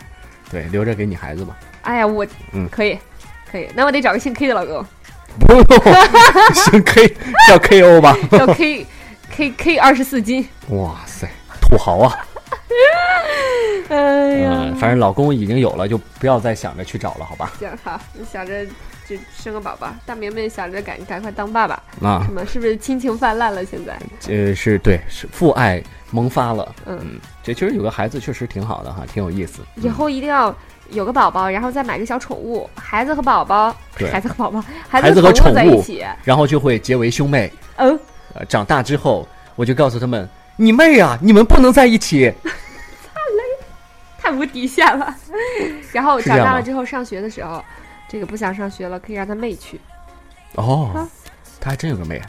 [0.51, 1.57] 对，留着给你孩子吧。
[1.81, 2.97] 哎呀，我嗯可以。
[3.51, 4.85] 可以，那我得找个姓 K 的老公。
[5.39, 5.63] 不用，
[6.53, 7.07] 姓 K
[7.47, 8.15] 叫 KO 吧。
[8.31, 10.47] 叫 K，K K 二十四斤。
[10.69, 11.27] 哇塞，
[11.73, 12.25] 土豪啊！
[13.89, 17.51] 哎呀，反正老公已经有了，就不要再想着去找了，好吧？
[17.59, 18.63] 行好，你想着
[19.07, 19.91] 就生个宝宝。
[20.05, 22.21] 大明明想着赶赶快当爸爸啊？
[22.25, 22.45] 什么？
[22.45, 23.65] 是不是亲情泛滥了？
[23.65, 23.97] 现在？
[24.29, 25.81] 呃，是对，是父爱
[26.11, 26.75] 萌发了。
[26.85, 29.61] 嗯，这其实有个孩子确实挺好的哈，挺有意思。
[29.77, 30.55] 以后一定要。
[30.89, 33.75] 有个宝宝，然后再买个小宠物，孩子和宝宝，
[34.11, 37.51] 孩子和宝宝，孩子和宠物在一起，然后就会结为兄妹。
[37.77, 37.97] 嗯，
[38.35, 43.65] 呃，长大之后，我就告诉他们：“你妹啊，你们不能在一起。”太累，
[44.19, 45.15] 太无底线了。
[45.91, 47.63] 然后长大了之后，上学的时候，
[48.07, 49.79] 这个不想上学了，可以让他妹去。
[50.55, 51.07] 哦，
[51.59, 52.21] 他还真有个妹。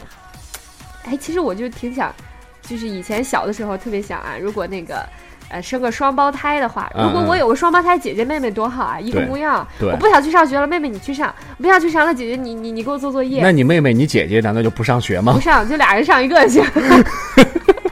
[1.05, 2.13] 哎，其实我就挺想，
[2.61, 5.07] 就是以前小的时候特别想啊，如果那个。
[5.47, 9.65] 呃，生个双胞胎的话，如果我有个双胞胎姐姐妹妹多好啊，一个模样。
[9.79, 11.29] 我不想去上学了，妹妹你去上；
[11.61, 13.43] 不想去上了，姐姐你你你给我做作业。
[13.43, 15.33] 那你妹妹你姐姐难道就不上学吗？
[15.33, 16.65] 不上，就俩人上一个行。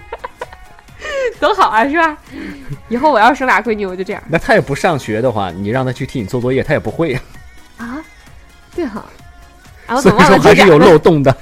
[1.39, 2.17] 多好啊，是吧？
[2.89, 4.23] 以后我要生俩闺女，我就这样。
[4.27, 7.21] 那他也不上学的话，你让他去替你做作业，他也不会呀。
[7.77, 8.03] 啊，
[8.75, 9.05] 对哈。
[10.01, 11.35] 所以说还是有漏洞的。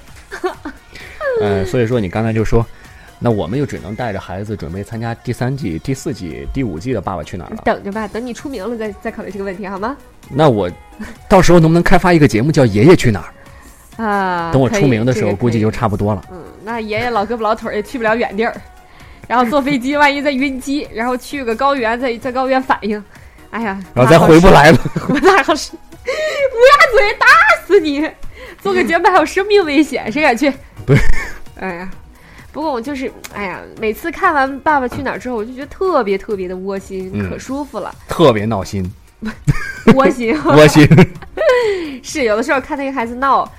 [1.41, 2.65] 嗯， 所以说你刚才就说。
[3.23, 7.61] 那我们就只能带着孩子准备参加第三季、第四季、第五季的《爸爸去哪儿》了。
[7.63, 9.95] 等着吧，等你出名了再再考虑这个问题好吗？
[10.27, 10.67] 那我
[11.29, 13.29] 到时候能不能开发一个节目叫《爷爷去哪儿》
[14.03, 14.49] 啊？
[14.51, 16.25] 等我出名的时候，估计就差不多了。
[16.31, 18.59] 嗯，那爷爷老胳膊老腿也去不了远地儿，
[19.27, 23.01] 然后坐飞机万一再晕机，然后去个高原再在高原反应，
[23.49, 24.77] 哎呀，然后再回不来了。
[25.07, 25.21] 乌鸦
[26.91, 27.27] 嘴打
[27.65, 28.09] 死你！
[28.61, 30.51] 做个节目还有生命危险， 谁敢去？
[30.85, 30.97] 对，
[31.59, 31.89] 哎呀。
[32.53, 38.91] 不过我就是，哎呀，每次看完《爸爸去哪儿》之后，我就觉得特别特别的窝心，可舒服了，特别闹心，
[39.95, 40.85] 窝心，窝心，
[42.03, 43.49] 是有的时候看那个孩子闹。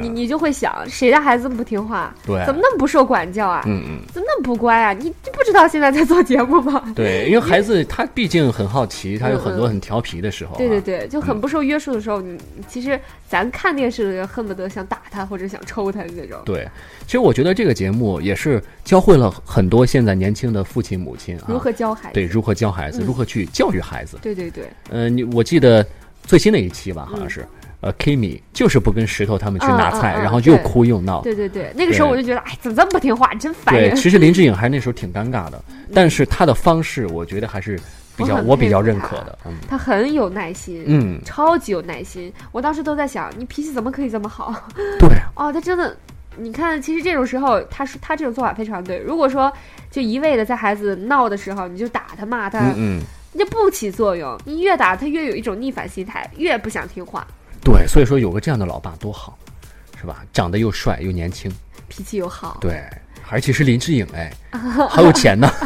[0.00, 2.14] 你你就会想，谁家孩子这么不听话？
[2.26, 3.62] 对，怎么那么不受管教啊？
[3.66, 4.92] 嗯嗯，怎么那么不乖啊？
[4.92, 6.92] 你你不知道现在在做节目吗？
[6.94, 10.56] 对，因为孩子他毕竟很好奇，他有很多很调皮的时候。
[10.56, 16.40] 对对对，就很不受约束的时候，你其实咱看电视的人恨不得想打他或者想抽他的那种。
[16.44, 16.68] 对，
[17.06, 24.18] 其实我觉得这个节目也是教会了很多现在年轻的父亲母亲啊如何教孩子，对，如何教孩子，如何去教育孩子。
[24.22, 24.64] 对对对。
[24.90, 25.84] 嗯，你我记得
[26.24, 27.46] 最新的一期吧，好像是。
[27.82, 31.20] 呃，Kimi 就是不跟石头他们去拿菜，然后又哭又闹。
[31.22, 33.90] 对对对，那个时候我就觉得，哎，怎么这么不听话，真烦人。
[33.90, 35.60] 对，其实林志颖 还那时候挺尴尬的，
[35.92, 37.76] 但是他的方式，我觉得还是
[38.16, 39.36] 比较我比较认可的。
[39.46, 42.32] 嗯，他很有耐心，嗯，超级有耐心。
[42.52, 44.54] 我当时都在想，你脾气怎么可以这么好？
[45.00, 45.96] 对， 哦，他真的，
[46.36, 48.98] 你看，其实这种时候，他是他这种做法非常对。
[48.98, 49.52] 如果说
[49.90, 53.00] 就一味的在孩子闹的时候，你就打他骂他，嗯，
[53.32, 54.38] 那不起作用。
[54.44, 57.26] 你越打他，越有一种逆反心态，越不想听话。
[57.64, 59.38] 对，所以说有个这样的老爸多好，
[60.00, 60.24] 是吧？
[60.32, 61.50] 长得又帅又年轻，
[61.88, 62.58] 脾气又好。
[62.60, 62.82] 对，
[63.30, 64.32] 而且是林志颖，哎，
[64.88, 65.48] 好有钱呢。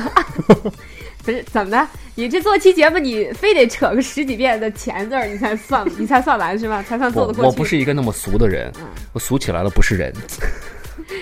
[1.24, 1.88] 不是怎么的？
[2.14, 6.82] 你这做期节目，你非得扯个十几遍的钱字儿，你才算，你才算完是吧？
[6.84, 7.46] 才算做得过去。
[7.48, 8.72] 我不是一个那么俗的人，
[9.12, 10.14] 我俗起来了不是人。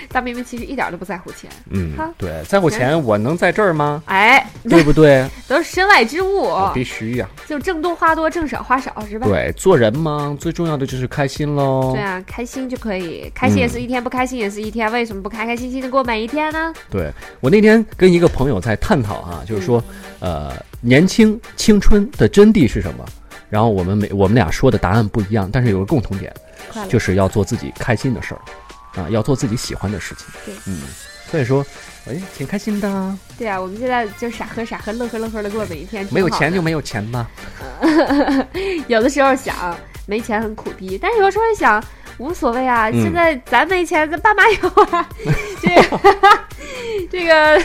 [0.09, 4.01] 大明明其实一点都不在乎钱，嗯，对，在乎钱，我能在这儿吗？
[4.05, 5.27] 哎，对不对？
[5.47, 9.27] 都是身外之物，必须呀，就挣多花多，挣少花少，是吧？
[9.27, 11.91] 对，做人嘛，最重要的就是开心喽。
[11.93, 16.73] 对啊，开心就可以，开心也是一天，不开心也是一天，为什么不开开心心的过每一天呢？
[16.89, 19.83] 对我那天跟一个朋友在探讨啊，就是说，
[20.19, 23.05] 呃，年轻青春的真谛是什么？
[23.49, 26.33] 然后我们每我们俩说的答案不一样，但是有个共同点，
[26.89, 28.41] 就是要做自己开心的事儿。
[28.95, 30.27] 啊，要做自己喜欢的事情。
[30.45, 30.81] 对，嗯，
[31.29, 31.65] 所以说，
[32.07, 33.17] 哎，挺开心的。
[33.37, 36.07] 对啊，我们现在就傻喝傻喝，乐呵乐呵的过每一天。
[36.11, 37.29] 没有钱就没有钱吧。
[38.87, 41.83] 有的时候想没钱很苦逼，但是有时候想，
[42.17, 42.89] 无所谓啊。
[42.91, 45.09] 现在咱没钱，咱爸妈有啊。
[45.61, 45.99] 这个
[47.11, 47.61] 这个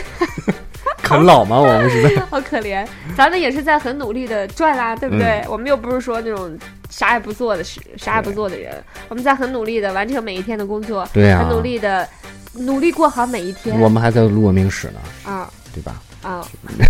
[1.01, 1.59] 啃老吗？
[1.59, 5.43] 我们是在好可怜，咱们也是在很努力的赚啊，对不对？
[5.47, 6.57] 我们又不是说那种
[6.91, 8.71] 啥也不做的，是啥也不做的人。
[9.09, 12.07] 我们在很努力的完成每一天的工作，对很努力的
[12.53, 13.79] 努力过好每一天。
[13.79, 15.95] 我们还在录文明史呢，啊，对吧？
[16.21, 16.45] 啊，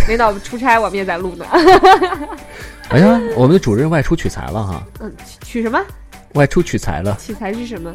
[0.08, 1.46] 领导出差，我们也在录呢。
[2.90, 4.82] 哎呀，我们的主任外出取材了哈。
[5.00, 5.10] 嗯，
[5.42, 5.80] 取什么？
[6.34, 7.16] 外出取材了。
[7.18, 7.94] 取材是什么？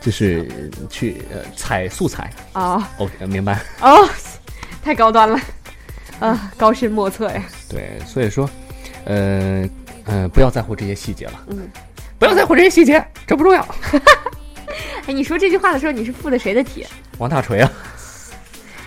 [0.00, 2.32] 就是去呃采素材。
[2.54, 3.60] 啊，OK，明白。
[3.82, 4.08] 哦，
[4.82, 5.38] 太高端了，
[6.20, 7.42] 啊，高深莫测呀。
[7.68, 8.48] 对，所以说，
[9.04, 9.68] 呃
[10.08, 11.44] 呃，不要在乎这些细节了。
[11.48, 11.68] 嗯，
[12.18, 13.66] 不要在乎这些细节，这不重要。
[15.06, 16.86] 哎，你说这句话的时候，你是附的谁的体？
[17.18, 17.70] 王大锤啊。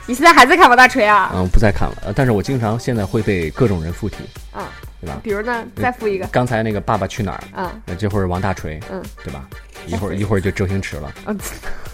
[0.08, 1.32] 你现在还在看王大锤啊？
[1.36, 2.14] 嗯，不再看了。
[2.16, 4.18] 但是我经常现在会被各种人附体。
[4.54, 4.64] 嗯，
[5.00, 5.20] 对吧？
[5.24, 6.26] 比如呢，再附一个。
[6.28, 9.48] 刚才那个《爸爸去哪儿》嗯，这会儿王大锤，嗯，对吧？
[9.86, 11.14] 一会儿一会儿就周星驰了。
[11.26, 11.38] 嗯，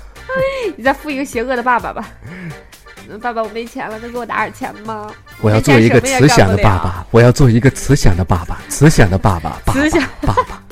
[0.77, 2.09] 你再附一个邪恶的爸爸吧。
[3.19, 5.11] 爸爸，我没钱了，能给我打点钱吗？
[5.41, 7.05] 我要做一个慈祥的爸爸。
[7.11, 8.59] 我要做一个慈祥的爸爸。
[8.69, 9.59] 慈祥的爸爸。
[9.71, 10.63] 慈祥爸爸。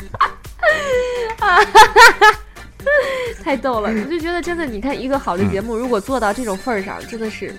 [3.43, 3.89] 太逗了！
[3.89, 7.55] 我就觉得真的，你看一个好的节目，如果做到这种份儿上，真的是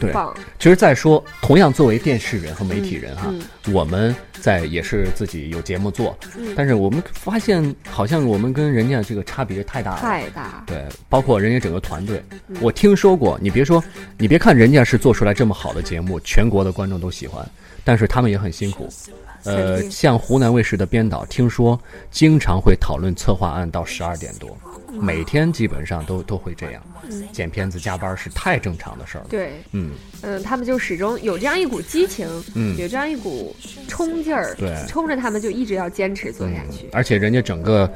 [0.00, 0.12] 对。
[0.12, 0.34] 棒。
[0.58, 3.32] 其实再说，同样作为电视人和媒体人哈，
[3.72, 6.16] 我们在也是自己有节目做，
[6.56, 10.64] 但是我们发现好像我们跟人家这个差别太大了，太大。
[10.66, 12.22] 对，包括人家整个团队，
[12.60, 13.82] 我听说过，你别说，
[14.18, 17.44] 你别看人家是做出来这么好的节目，全国的观众都喜欢，
[17.84, 18.88] 但是他们也很辛苦。
[19.44, 21.78] 呃，像湖南卫视的编导，听说
[22.10, 24.56] 经常会讨论策划案到十二点多。
[25.00, 26.82] 每天基本上都都会这样，
[27.32, 29.26] 剪片子加班是太正常的事儿了。
[29.28, 33.54] 对，嗯嗯，他们就始终有这样一股激情，嗯，有这样一股
[33.88, 36.88] 冲劲儿，对，冲着他们就一直要坚持做下去。
[36.92, 37.90] 而且人家整个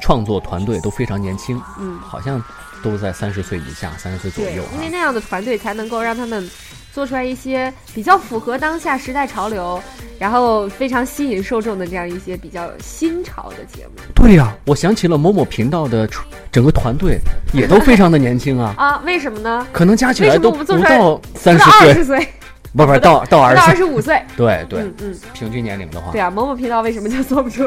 [0.00, 2.42] 创作团队都非常年轻，嗯，好像
[2.82, 4.62] 都在三十岁以下，三十岁左右。
[4.74, 6.50] 因为那样的团队才能够让他们。
[6.94, 9.82] 做出来一些比较符合当下时代潮流，
[10.16, 13.92] 然后非常吸引受众的这样一些比较新潮的节目。
[14.14, 16.08] 对呀，我想起了某某频道的
[16.52, 17.18] 整个团队
[17.52, 19.02] 也都非常的年轻啊啊！
[19.04, 19.66] 为什么呢？
[19.72, 22.28] 可能加起来都不到三十岁，
[22.76, 24.22] 不不 到到二到二十五岁。
[24.36, 27.64] 对对嗯，平均年龄的话，对啊，某某频道为什么就做不出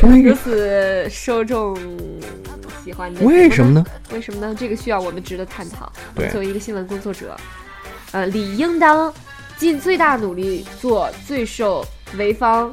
[0.00, 1.76] 如此受众
[2.84, 3.26] 喜欢的？
[3.26, 3.84] 为什么呢？
[4.12, 4.54] 为什么呢？
[4.56, 5.92] 这个需要我们值得探讨。
[6.14, 7.36] 对，作为一个新闻工作者。
[8.12, 9.12] 呃，理应当
[9.56, 11.84] 尽最大努力做最受
[12.16, 12.72] 潍坊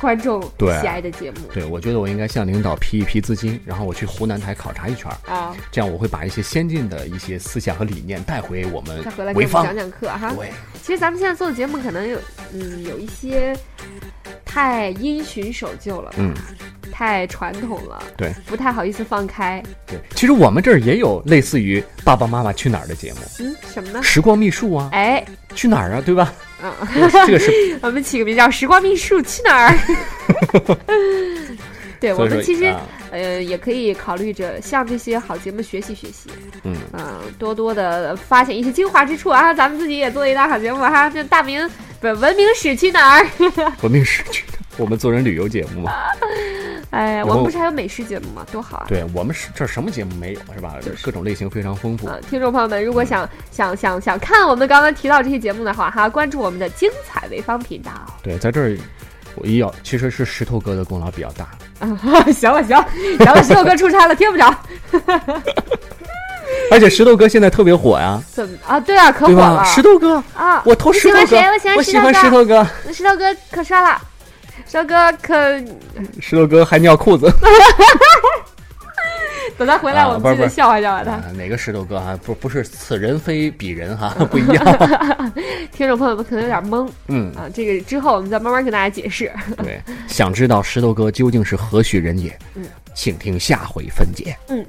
[0.00, 1.38] 观众喜爱的节目。
[1.52, 10.32] 对，我觉得我应该向领导批一批资金，然后我去湖南台考察一圈啊，这样我会把一些先进的一些思想和理念带回我们再回来给我们讲讲课哈。
[10.34, 10.50] 对，
[10.82, 12.18] 其实咱们现在做的节目可能有
[12.54, 13.54] 嗯有一些
[14.44, 16.34] 太因循守旧了，嗯。
[16.92, 19.62] 太传统了，对，不太好意思放开。
[19.86, 23.18] 对，其实我们这儿也有类似于《爸爸妈妈去哪儿》的节目。
[23.38, 24.02] 嗯，什么呢？
[24.02, 24.90] 时光秘术啊。
[24.92, 26.02] 哎，去哪儿啊？
[26.04, 26.34] 对吧？
[26.62, 26.72] 嗯，
[27.26, 29.74] 这个是 我们起个名叫《时光秘术去哪儿》。
[32.00, 32.74] 对，我们其实
[33.10, 36.30] 呃也可以考虑着向这些好节目学习学习。
[36.64, 36.76] 嗯
[37.38, 39.52] 多多的发现一些精华之处啊！
[39.54, 41.68] 咱们自己也做一档好节目哈，这大明
[42.00, 43.26] 不是文明史去哪儿？
[43.82, 44.44] 文明史去。
[44.78, 45.92] 我们做人旅游节目嘛，
[46.90, 48.46] 哎，我们不是还有美食节目吗？
[48.50, 48.86] 多好啊！
[48.88, 50.76] 对我们是这什么节目没有是吧？
[51.02, 52.08] 各种类型非常丰富。
[52.30, 57.90] 听众朋友们，如果想想想想看我们刚刚提到这些节目的话，哈，关注我们的精彩潍坊频道。
[58.22, 58.76] 对，在这儿
[59.40, 61.44] 我一要，其实是石头哥的功劳比较大。
[61.80, 61.88] 啊
[62.32, 62.76] 行了行
[63.18, 64.54] 行了，石头哥出差了，听不着。
[66.70, 68.20] 而且石头哥现在特别火呀！
[68.32, 68.78] 怎么啊？
[68.78, 69.64] 对啊，可火了！
[69.64, 71.36] 石头哥啊，我投石头哥，
[71.76, 74.00] 我喜欢石头哥，石头哥可帅了。
[74.70, 75.34] 石头哥可，
[76.20, 77.32] 石头哥还尿裤子。
[79.58, 81.16] 等他回来，我们记得笑话笑话他。
[81.32, 82.18] 哪个石头哥啊？
[82.24, 84.64] 不不是此人非彼人哈， 不一样。
[85.72, 86.88] 听众朋友们可能有点懵。
[87.08, 89.30] 嗯啊，这个之后我们再慢慢跟大家解释。
[89.58, 92.36] 对，想知道石头哥究竟是何许人也？
[92.54, 94.36] 嗯，请听下回分解。
[94.48, 94.64] 嗯，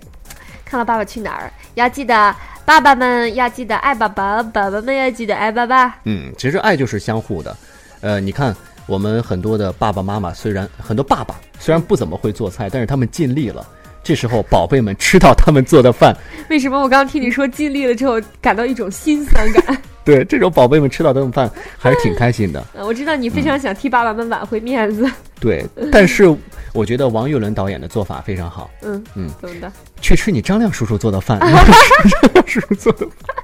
[0.66, 5.98] 看了《爸爸去哪儿》，要记得爸爸们要记得爱爸爸，爸爸们要记得爱爸爸。
[6.06, 7.58] 嗯，其实爱就是相互的。
[8.02, 8.56] 呃，你看。
[8.88, 13.66] 我们很多的爸爸妈妈，虽然很多爸爸虽然不怎么会做菜，但是他们尽力了。
[14.04, 16.16] 这时候，宝贝们吃到他们做的饭，
[16.50, 19.78] 为什么我刚刚听你说尽力了之后，感到一种心酸感？
[20.04, 22.66] 对，这种宝贝们吃到这顿饭还是挺开心的。
[22.84, 25.08] 我知道你非常想替爸爸们挽回面子。
[25.40, 26.36] 对，但是
[26.74, 28.72] 我觉得王岳伦导演的做法非常好。
[28.82, 29.72] 嗯嗯，怎么的？
[30.02, 31.40] 去吃你张亮叔叔做的饭。
[31.40, 33.36] 张亮叔叔做的饭。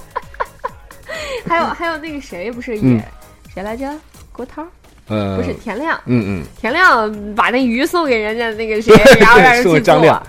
[1.47, 3.03] 还有还有那个谁不是也
[3.53, 3.87] 谁来着？
[4.31, 4.65] 郭涛。
[5.09, 10.23] 呃，不是田亮，嗯嗯，田亮把那鱼送给人家那个谁，然后让人去做，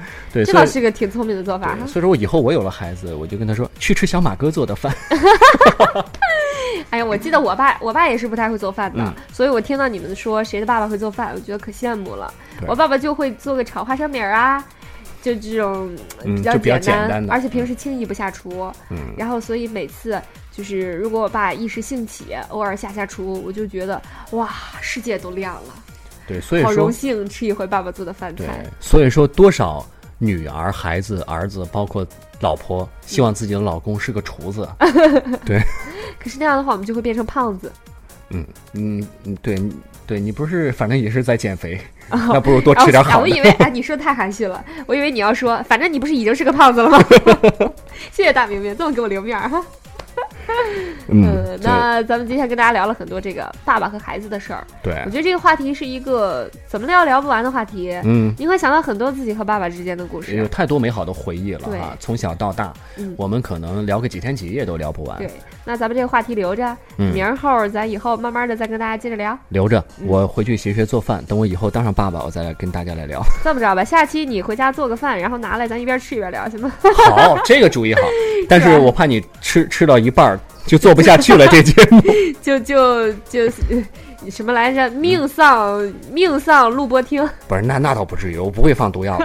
[0.44, 1.77] 对，这倒是个挺聪明的做法。
[1.87, 4.94] 所以说我以后我有了孩子，我就跟他说去吃小马哥做的饭。
[6.90, 12.33] 哎呀，我记得我爸，我爸也是不太会做饭的，所以我听到你们说谁的爸爸会做饭，我觉得可羡慕了。
[12.66, 14.64] 我爸爸就会做个炒花生米儿啊。
[15.20, 15.90] 就这种
[16.22, 18.72] 比较简单，而且平时轻易不下厨。
[18.88, 20.18] 嗯，然后所以每次
[20.53, 24.48] 就是如果我爸一时兴起，偶尔下下厨，我就觉得哇，
[24.81, 25.74] 世界都亮了。
[26.27, 28.64] 对，所以说好荣幸吃一回爸爸做的饭菜。
[28.79, 29.85] 所以说，多少
[30.18, 32.07] 女儿、孩子、儿子，包括
[32.40, 34.68] 老婆，希望自己的老公是个厨子。
[35.46, 35.62] 对。
[36.18, 37.72] 可是那样的话，我们就会变成胖子。
[38.31, 39.57] 嗯嗯嗯，对
[40.07, 43.22] 对，你不是反正也是在减肥，那不如多吃点好的。
[43.22, 47.02] 我以为哎，你说太含蓄了，我以为你要说，反正你不是已经是个胖子了吗？
[48.12, 49.64] 谢谢大明明，这么给我留面儿哈。
[51.08, 54.66] 嗯，那咱们今天跟大家聊了很多这个爸爸和孩子的事儿。
[54.82, 57.92] 对，我觉得这个话题是一个怎么聊聊不完的话题。
[58.04, 61.96] 嗯，你会想到很多自己和爸爸之间的故事，有太多美好的回忆了啊！
[62.00, 62.72] 从小到大，
[63.16, 65.18] 我们可能聊个几天几夜都聊不完。
[65.18, 65.30] 对，
[65.68, 69.38] 那咱们这个话题留着，明儿后咱以后慢慢的再跟大家接着聊。
[69.50, 73.22] 留着，我回去学学做饭，等我以后当上爸爸，我再来跟大家来聊。
[73.44, 76.72] 这么着吧，下期你回家做个饭，然后拿来咱一边吃一边聊，行吗？
[76.81, 78.00] 好，这个主意好，
[78.48, 80.40] 但是我怕你吃吃到一半。
[80.64, 82.02] 就做不下去了，这节目
[82.42, 83.50] 就就就
[84.31, 84.90] 什么来着？
[84.90, 85.81] 命丧
[86.12, 87.26] 命丧录播厅？
[87.46, 89.18] 不是，那那倒不至于，我不会放毒药。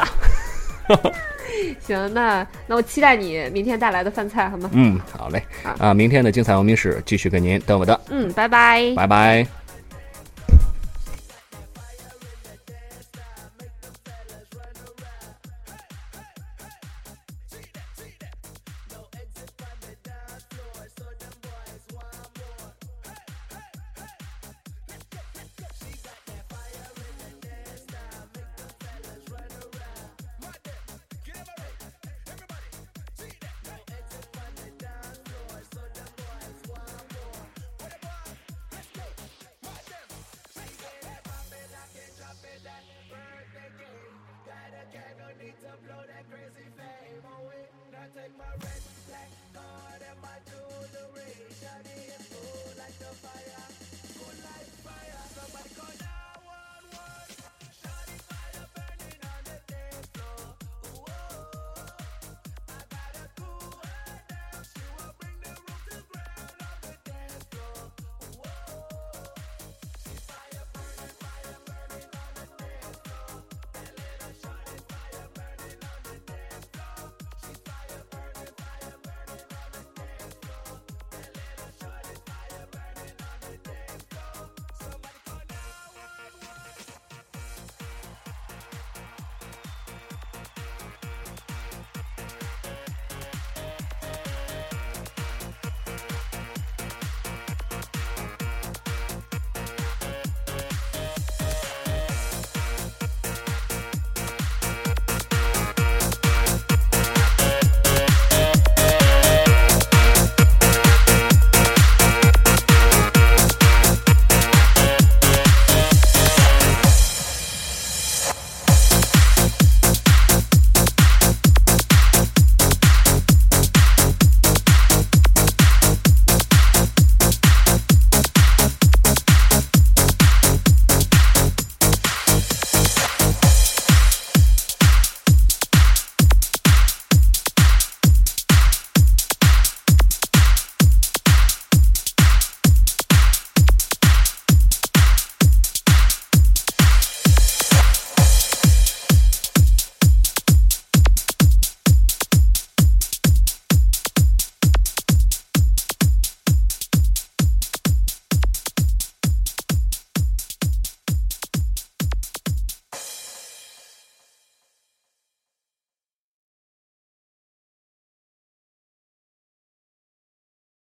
[1.79, 4.69] 行，那那我期待你明天带来的饭菜，好吗？
[4.73, 5.41] 嗯，好嘞。
[5.77, 7.99] 啊，明天的精彩文明史继续跟您等我的。
[8.09, 9.62] 嗯，拜拜，拜拜。
[48.37, 51.33] My red, black card and my jewelry.
[51.49, 53.72] Is cool like the fire,